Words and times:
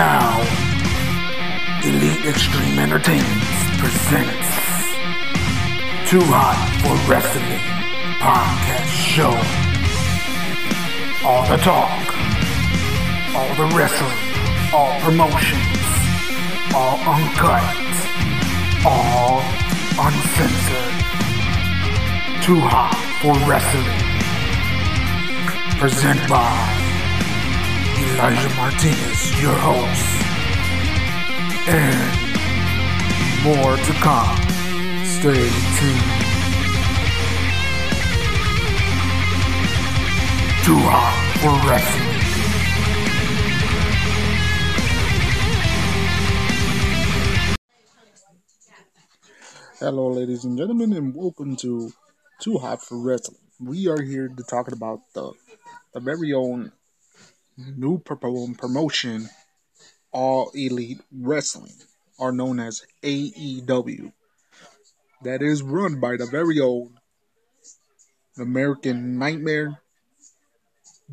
now, 0.00 0.40
Elite 1.84 2.24
Extreme 2.24 2.78
Entertainment 2.78 3.42
presents 3.76 4.48
Too 6.08 6.24
Hot 6.24 6.56
for 6.80 6.96
Wrestling 7.04 7.60
podcast 8.16 8.88
show. 8.96 9.36
All 11.28 11.44
the 11.52 11.58
talk, 11.60 12.00
all 13.36 13.52
the 13.60 13.68
wrestling, 13.76 14.20
all 14.72 14.98
promotions, 15.04 15.68
all 16.72 16.96
uncut, 17.04 17.60
all 18.88 19.44
uncensored. 20.00 20.96
Too 22.40 22.60
Hot 22.72 22.96
for 23.20 23.36
Wrestling. 23.44 24.00
Presented 25.78 26.26
by 26.26 26.79
Elijah 28.20 28.54
Martinez, 28.54 29.40
your 29.40 29.54
host. 29.54 30.04
And 31.66 32.12
more 33.42 33.76
to 33.78 33.92
come. 33.94 34.36
Stay 35.06 35.48
tuned. 35.78 36.10
Too 40.66 40.80
hot 40.84 41.16
for 41.40 41.54
wrestling. 41.66 42.12
Hello, 49.78 50.08
ladies 50.08 50.44
and 50.44 50.58
gentlemen, 50.58 50.92
and 50.92 51.14
welcome 51.14 51.56
to 51.56 51.90
Too 52.38 52.58
Hot 52.58 52.82
for 52.82 52.98
Wrestling. 52.98 53.38
We 53.58 53.88
are 53.88 54.02
here 54.02 54.28
to 54.28 54.42
talk 54.42 54.70
about 54.70 55.00
the 55.14 55.32
the 55.94 56.00
very 56.00 56.34
own 56.34 56.72
new 57.76 57.98
promotion, 57.98 59.28
All 60.12 60.50
Elite 60.54 61.00
Wrestling, 61.12 61.74
are 62.18 62.32
known 62.32 62.60
as 62.60 62.82
AEW. 63.02 64.12
That 65.22 65.42
is 65.42 65.62
run 65.62 66.00
by 66.00 66.16
the 66.16 66.26
very 66.26 66.58
old 66.60 66.92
American 68.38 69.18
Nightmare, 69.18 69.80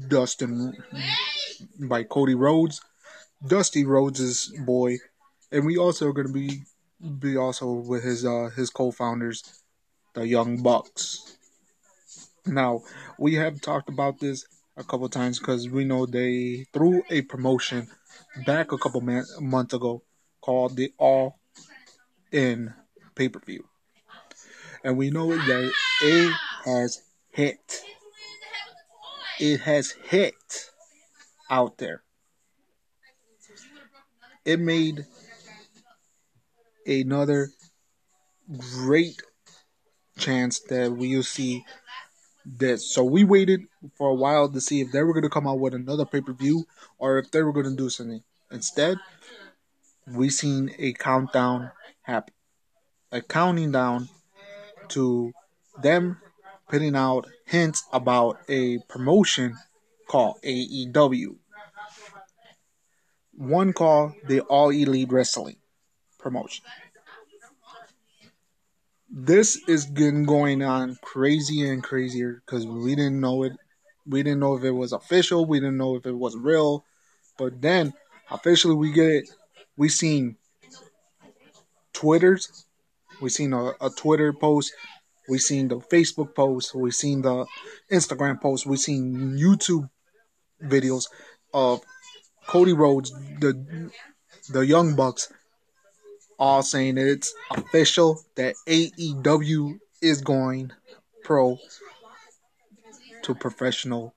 Dustin, 0.07 0.73
by 1.79 2.03
Cody 2.03 2.35
Rhodes, 2.35 2.81
Dusty 3.45 3.85
Rhodes' 3.85 4.53
boy, 4.65 4.97
and 5.51 5.65
we 5.65 5.77
also 5.77 6.07
are 6.07 6.13
going 6.13 6.27
to 6.27 6.33
be 6.33 6.63
be 7.19 7.37
also 7.37 7.71
with 7.71 8.03
his 8.03 8.25
uh 8.25 8.49
his 8.55 8.69
co-founders, 8.69 9.43
the 10.13 10.27
Young 10.27 10.63
Bucks. 10.63 11.37
Now 12.45 12.81
we 13.19 13.35
have 13.35 13.61
talked 13.61 13.89
about 13.89 14.19
this 14.19 14.45
a 14.77 14.83
couple 14.83 15.09
times 15.09 15.39
because 15.39 15.67
we 15.69 15.83
know 15.83 16.05
they 16.05 16.65
threw 16.71 17.03
a 17.09 17.21
promotion 17.23 17.87
back 18.45 18.71
a 18.71 18.77
couple 18.77 19.01
man- 19.01 19.25
months 19.41 19.73
ago 19.73 20.03
called 20.41 20.75
the 20.75 20.93
All 20.97 21.39
In 22.31 22.73
pay 23.15 23.29
per 23.29 23.39
view, 23.39 23.65
and 24.83 24.97
we 24.97 25.09
know 25.09 25.29
that 25.35 25.71
it 26.01 26.33
has 26.65 27.01
hit. 27.31 27.81
It 29.39 29.61
has 29.61 29.91
hit 29.91 30.35
out 31.49 31.77
there. 31.77 32.03
It 34.45 34.59
made 34.59 35.05
another 36.85 37.49
great 38.57 39.21
chance 40.17 40.59
that 40.69 40.91
we'll 40.91 41.23
see 41.23 41.63
this. 42.47 42.85
So 42.93 43.03
we 43.03 43.23
waited 43.23 43.67
for 43.95 44.09
a 44.09 44.15
while 44.15 44.49
to 44.49 44.61
see 44.61 44.81
if 44.81 44.91
they 44.91 45.03
were 45.03 45.13
going 45.13 45.23
to 45.23 45.29
come 45.29 45.47
out 45.47 45.59
with 45.59 45.73
another 45.73 46.05
pay 46.05 46.21
per 46.21 46.33
view 46.33 46.65
or 46.97 47.17
if 47.19 47.31
they 47.31 47.43
were 47.43 47.51
going 47.51 47.69
to 47.69 47.75
do 47.75 47.89
something. 47.89 48.23
Instead, 48.51 48.97
we 50.07 50.29
seen 50.29 50.71
a 50.79 50.93
countdown 50.93 51.71
happen, 52.01 52.33
a 53.11 53.21
counting 53.21 53.71
down 53.71 54.07
to 54.89 55.33
them 55.81 56.17
putting 56.69 56.95
out 56.95 57.27
hints 57.45 57.83
about 57.91 58.39
a 58.47 58.77
promotion 58.89 59.57
called 60.07 60.37
AEW. 60.43 61.35
One 63.33 63.73
called 63.73 64.13
the 64.27 64.41
All 64.41 64.69
Elite 64.69 65.11
Wrestling 65.11 65.57
promotion. 66.17 66.65
This 69.19 69.59
is 69.67 69.85
getting 69.85 70.25
going 70.25 70.61
on 70.61 70.95
crazier 71.01 71.73
and 71.73 71.83
crazier 71.83 72.43
because 72.45 72.67
we 72.67 72.93
didn't 72.93 73.19
know 73.19 73.41
it. 73.41 73.53
We 74.05 74.21
didn't 74.21 74.41
know 74.41 74.55
if 74.55 74.63
it 74.63 74.69
was 74.69 74.93
official. 74.93 75.43
We 75.43 75.59
didn't 75.59 75.77
know 75.77 75.95
if 75.95 76.05
it 76.05 76.15
was 76.15 76.37
real. 76.37 76.85
But 77.35 77.59
then 77.59 77.93
officially 78.29 78.75
we 78.75 78.91
get 78.91 79.09
it. 79.09 79.29
We 79.75 79.89
seen 79.89 80.37
Twitters. 81.93 82.67
We 83.19 83.31
seen 83.31 83.53
a, 83.53 83.71
a 83.81 83.89
Twitter 83.89 84.33
post. 84.33 84.71
We 85.27 85.39
seen 85.39 85.69
the 85.69 85.77
Facebook 85.77 86.35
post. 86.35 86.75
We 86.75 86.91
seen 86.91 87.23
the 87.23 87.47
Instagram 87.91 88.39
post. 88.39 88.67
We 88.67 88.77
seen 88.77 89.35
YouTube 89.35 89.89
videos 90.61 91.07
of 91.55 91.81
Cody 92.45 92.73
Rhodes, 92.73 93.09
the 93.39 93.91
the 94.49 94.59
Young 94.61 94.95
Bucks, 94.95 95.33
all 96.39 96.61
saying 96.61 96.97
it's 96.97 97.33
official 97.51 98.21
that 98.35 98.55
AEW 98.67 99.79
is 100.01 100.21
going 100.21 100.71
pro 101.23 101.57
to 103.23 103.35
professional 103.35 104.13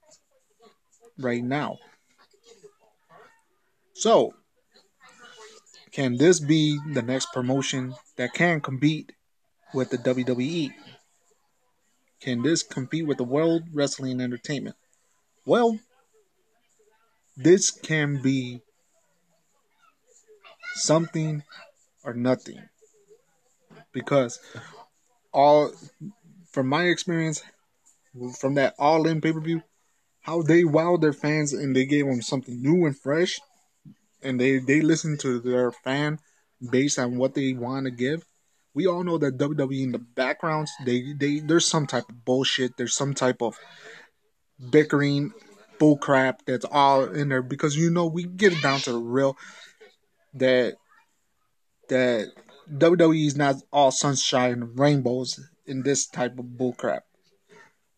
right 1.18 1.42
now. 1.42 1.78
So, 3.94 4.34
can 5.92 6.16
this 6.16 6.40
be 6.40 6.78
the 6.92 7.02
next 7.02 7.32
promotion 7.32 7.94
that 8.16 8.32
can 8.32 8.60
compete 8.60 9.12
with 9.74 9.90
the 9.90 9.98
WWE? 9.98 10.72
Can 12.20 12.42
this 12.42 12.62
compete 12.62 13.06
with 13.06 13.18
the 13.18 13.24
World 13.24 13.64
Wrestling 13.72 14.20
Entertainment? 14.20 14.76
Well, 15.46 15.78
this 17.36 17.70
can 17.70 18.20
be 18.22 18.60
something 20.74 21.42
or 22.04 22.14
nothing. 22.14 22.60
Because 23.92 24.38
all 25.32 25.72
from 26.50 26.68
my 26.68 26.84
experience 26.84 27.42
from 28.38 28.54
that 28.54 28.74
all 28.78 29.06
in 29.06 29.20
pay 29.20 29.32
per 29.32 29.40
view, 29.40 29.62
how 30.22 30.42
they 30.42 30.62
wowed 30.62 31.00
their 31.00 31.12
fans 31.12 31.52
and 31.52 31.74
they 31.74 31.86
gave 31.86 32.06
them 32.06 32.22
something 32.22 32.60
new 32.60 32.86
and 32.86 32.98
fresh 32.98 33.40
and 34.22 34.40
they, 34.40 34.58
they 34.58 34.80
listen 34.80 35.16
to 35.18 35.40
their 35.40 35.70
fan 35.70 36.18
based 36.70 36.98
on 36.98 37.16
what 37.16 37.34
they 37.34 37.52
want 37.52 37.86
to 37.86 37.90
give. 37.90 38.24
We 38.74 38.86
all 38.86 39.02
know 39.02 39.18
that 39.18 39.38
WWE 39.38 39.82
in 39.82 39.92
the 39.92 39.98
backgrounds, 39.98 40.70
they, 40.84 41.12
they 41.18 41.40
there's 41.40 41.66
some 41.66 41.86
type 41.86 42.08
of 42.08 42.24
bullshit, 42.24 42.76
there's 42.76 42.94
some 42.94 43.14
type 43.14 43.42
of 43.42 43.58
bickering 44.70 45.32
bull 45.78 45.96
crap 45.96 46.44
that's 46.44 46.66
all 46.70 47.04
in 47.04 47.30
there 47.30 47.42
because 47.42 47.74
you 47.74 47.90
know 47.90 48.06
we 48.06 48.24
get 48.24 48.60
down 48.62 48.78
to 48.80 48.92
the 48.92 48.98
real 48.98 49.36
that 50.34 50.76
that 51.90 52.32
WWE 52.72 53.26
is 53.26 53.36
not 53.36 53.56
all 53.72 53.90
sunshine 53.90 54.52
and 54.52 54.78
rainbows 54.78 55.38
in 55.66 55.82
this 55.82 56.06
type 56.06 56.38
of 56.38 56.46
bullcrap. 56.46 57.00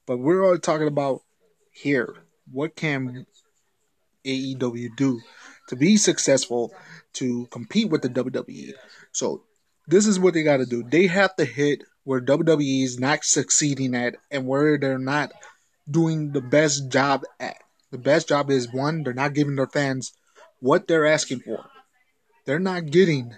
But 0.06 0.18
we're 0.18 0.44
all 0.44 0.58
talking 0.58 0.88
about 0.88 1.22
here. 1.70 2.14
What 2.50 2.74
can 2.74 3.26
AEW 4.26 4.96
do 4.96 5.20
to 5.68 5.76
be 5.76 5.96
successful 5.96 6.74
to 7.14 7.46
compete 7.46 7.88
with 7.90 8.02
the 8.02 8.08
WWE? 8.08 8.72
So 9.12 9.44
this 9.86 10.06
is 10.06 10.18
what 10.18 10.34
they 10.34 10.42
got 10.42 10.58
to 10.58 10.66
do. 10.66 10.82
They 10.82 11.06
have 11.06 11.36
to 11.36 11.44
hit 11.44 11.84
where 12.04 12.20
WWE 12.20 12.82
is 12.82 12.98
not 12.98 13.24
succeeding 13.24 13.94
at 13.94 14.16
and 14.30 14.46
where 14.46 14.78
they're 14.78 14.98
not 14.98 15.32
doing 15.88 16.32
the 16.32 16.40
best 16.40 16.88
job 16.90 17.22
at. 17.38 17.56
The 17.90 17.98
best 17.98 18.28
job 18.28 18.50
is 18.50 18.72
one, 18.72 19.02
they're 19.02 19.12
not 19.12 19.34
giving 19.34 19.56
their 19.56 19.66
fans 19.66 20.12
what 20.60 20.88
they're 20.88 21.06
asking 21.06 21.40
for. 21.40 21.64
They're 22.46 22.58
not 22.58 22.86
getting 22.86 23.36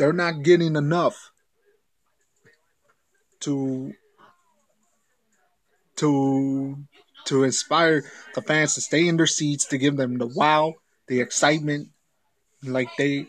they're 0.00 0.14
not 0.14 0.42
getting 0.42 0.76
enough 0.76 1.30
to 3.40 3.92
to 5.96 6.78
to 7.26 7.44
inspire 7.44 8.02
the 8.34 8.40
fans 8.40 8.74
to 8.74 8.80
stay 8.80 9.06
in 9.06 9.18
their 9.18 9.26
seats 9.26 9.66
to 9.66 9.76
give 9.76 9.98
them 9.98 10.16
the 10.16 10.26
wow, 10.26 10.72
the 11.06 11.20
excitement, 11.20 11.88
like 12.64 12.88
they 12.96 13.26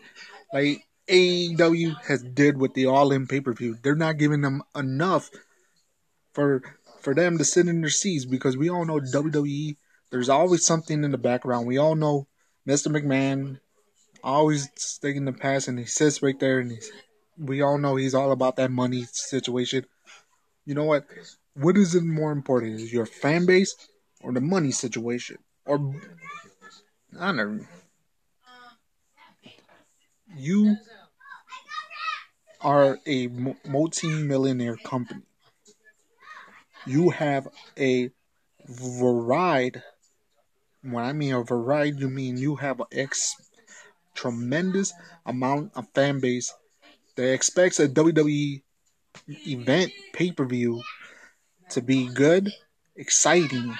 like 0.54 0.86
AEW 1.10 1.94
has 2.04 2.22
did 2.22 2.56
with 2.56 2.72
the 2.72 2.86
All 2.86 3.12
In 3.12 3.26
pay 3.26 3.42
per 3.42 3.52
view. 3.52 3.76
They're 3.82 3.94
not 3.94 4.16
giving 4.16 4.40
them 4.40 4.62
enough 4.74 5.28
for 6.32 6.62
for 7.02 7.14
them 7.14 7.36
to 7.36 7.44
sit 7.44 7.68
in 7.68 7.82
their 7.82 7.90
seats 7.90 8.24
because 8.24 8.56
we 8.56 8.70
all 8.70 8.86
know 8.86 8.98
WWE. 8.98 9.76
There's 10.10 10.30
always 10.30 10.64
something 10.64 11.04
in 11.04 11.10
the 11.10 11.18
background. 11.18 11.66
We 11.66 11.76
all 11.76 11.96
know 11.96 12.28
Mr. 12.66 12.88
McMahon 12.88 13.58
always 14.22 14.68
taking 15.00 15.24
the 15.24 15.32
past, 15.32 15.68
and 15.68 15.78
he 15.78 15.84
sits 15.84 16.22
right 16.22 16.38
there 16.38 16.60
and 16.60 16.72
he's 16.72 16.90
we 17.38 17.62
all 17.62 17.78
know 17.78 17.96
he's 17.96 18.14
all 18.14 18.32
about 18.32 18.56
that 18.56 18.70
money 18.70 19.04
situation. 19.04 19.86
You 20.64 20.74
know 20.74 20.84
what? 20.84 21.06
What 21.54 21.76
is 21.76 21.94
it 21.94 22.04
more 22.04 22.32
important? 22.32 22.80
Is 22.80 22.92
your 22.92 23.06
fan 23.06 23.46
base 23.46 23.74
or 24.22 24.32
the 24.32 24.40
money 24.40 24.70
situation? 24.70 25.38
Or 25.66 25.94
I 27.18 27.32
don't 27.32 27.58
know. 27.58 27.64
You 30.36 30.76
are 32.60 32.98
a 33.06 33.28
multi-millionaire 33.66 34.76
company. 34.76 35.22
You 36.86 37.10
have 37.10 37.48
a 37.78 38.10
variety. 38.66 39.80
When 40.82 41.04
I 41.04 41.12
mean 41.12 41.34
a 41.34 41.42
variety, 41.42 41.98
you 41.98 42.08
mean 42.08 42.38
you 42.38 42.56
have 42.56 42.80
an 42.80 42.86
ex 42.92 43.34
tremendous 44.14 44.92
amount 45.26 45.72
of 45.74 45.86
fan 45.94 46.20
base 46.20 46.52
that 47.16 47.32
expects 47.32 47.80
a 47.80 47.88
WWE 47.88 48.62
event 49.28 49.92
pay 50.12 50.32
per 50.32 50.44
view 50.44 50.82
to 51.70 51.82
be 51.82 52.06
good, 52.06 52.50
exciting. 52.96 53.74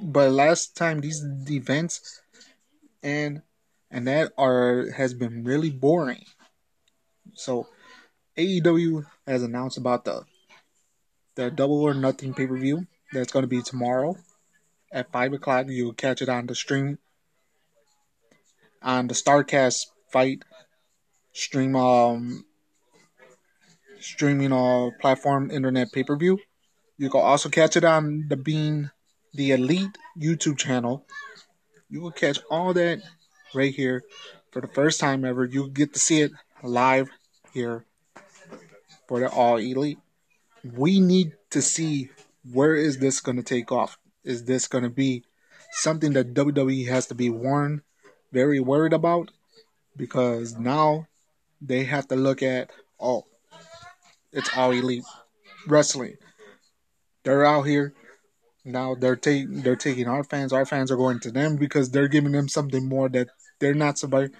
But 0.00 0.30
last 0.30 0.76
time 0.76 1.00
these 1.00 1.24
events 1.50 2.22
and 3.02 3.42
and 3.90 4.08
that 4.08 4.32
are 4.36 4.90
has 4.90 5.14
been 5.14 5.44
really 5.44 5.70
boring. 5.70 6.24
So 7.34 7.68
AEW 8.36 9.04
has 9.26 9.42
announced 9.42 9.78
about 9.78 10.04
the 10.04 10.24
the 11.34 11.50
Double 11.50 11.82
or 11.82 11.94
Nothing 11.94 12.34
pay 12.34 12.46
per 12.46 12.56
view 12.56 12.86
that's 13.12 13.32
going 13.32 13.42
to 13.42 13.48
be 13.48 13.62
tomorrow 13.62 14.16
at 14.92 15.10
five 15.10 15.32
o'clock. 15.32 15.66
You'll 15.68 15.94
catch 15.94 16.22
it 16.22 16.28
on 16.28 16.46
the 16.46 16.54
stream 16.54 16.98
on 18.84 19.08
the 19.08 19.14
Starrcast 19.14 19.86
FITE 20.12 20.44
stream 21.32 21.74
um 21.74 22.44
streaming 23.98 24.52
uh 24.52 24.90
platform 25.00 25.50
internet 25.50 25.90
pay 25.92 26.04
per 26.04 26.16
view. 26.16 26.38
You 26.96 27.10
can 27.10 27.22
also 27.22 27.48
catch 27.48 27.76
it 27.76 27.84
on 27.84 28.26
the 28.28 28.36
Being 28.36 28.90
the 29.32 29.50
Elite 29.50 29.98
YouTube 30.16 30.58
channel. 30.58 31.04
You 31.90 32.00
will 32.00 32.12
catch 32.12 32.38
all 32.50 32.72
that 32.74 33.02
right 33.54 33.74
here 33.74 34.04
for 34.52 34.60
the 34.60 34.68
first 34.68 35.00
time 35.00 35.24
ever. 35.24 35.44
You 35.44 35.68
get 35.70 35.94
to 35.94 35.98
see 35.98 36.20
it 36.20 36.32
live 36.62 37.08
here 37.52 37.84
for 39.08 39.18
the 39.20 39.28
All 39.28 39.56
Elite. 39.56 39.98
We 40.62 41.00
need 41.00 41.32
to 41.50 41.60
see 41.60 42.10
where 42.52 42.74
is 42.74 42.98
this 42.98 43.20
going 43.20 43.36
to 43.36 43.42
take 43.42 43.72
off. 43.72 43.98
Is 44.22 44.44
this 44.44 44.68
going 44.68 44.84
to 44.84 44.90
be 44.90 45.24
something 45.72 46.12
that 46.12 46.34
WWE 46.34 46.88
has 46.88 47.06
to 47.08 47.14
be 47.14 47.30
warned, 47.30 47.82
very 48.34 48.60
worried 48.60 48.92
about? 48.92 49.30
Because 49.96 50.58
now 50.58 51.06
they 51.62 51.84
have 51.84 52.08
to 52.08 52.16
look 52.16 52.42
at 52.42 52.70
oh, 53.00 53.24
it's 54.32 54.50
All 54.56 54.72
Elite 54.72 55.04
Wrestling. 55.66 56.16
They're 57.22 57.46
out 57.46 57.62
here 57.62 57.94
now. 58.64 58.96
They're 58.96 59.16
taking 59.16 59.62
they're 59.62 59.76
taking 59.76 60.08
our 60.08 60.24
fans. 60.24 60.52
Our 60.52 60.66
fans 60.66 60.90
are 60.90 60.96
going 60.96 61.20
to 61.20 61.30
them 61.30 61.56
because 61.56 61.90
they're 61.90 62.08
giving 62.08 62.32
them 62.32 62.48
something 62.48 62.86
more 62.86 63.08
that 63.10 63.28
they're 63.60 63.72
not 63.72 63.98
somebody. 63.98 64.30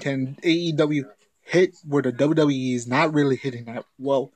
Can 0.00 0.36
AEW 0.42 1.04
hit 1.42 1.76
where 1.86 2.02
the 2.02 2.12
WWE 2.12 2.74
is 2.74 2.86
not 2.86 3.14
really 3.14 3.36
hitting 3.36 3.68
at? 3.68 3.84
Well, 3.98 4.32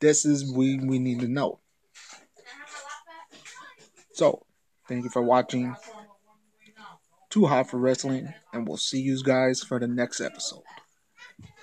this 0.00 0.26
is 0.26 0.52
we 0.52 0.78
we 0.78 0.98
need 0.98 1.20
to 1.20 1.28
know. 1.28 1.60
So, 4.12 4.44
thank 4.88 5.04
you 5.04 5.10
for 5.10 5.22
watching. 5.22 5.74
Too 7.34 7.46
hot 7.46 7.68
for 7.68 7.78
wrestling, 7.78 8.32
and 8.52 8.68
we'll 8.68 8.76
see 8.76 9.00
you 9.00 9.20
guys 9.20 9.60
for 9.60 9.80
the 9.80 9.88
next 9.88 10.20
episode. 10.20 10.62